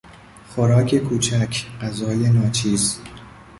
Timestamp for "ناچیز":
2.29-3.01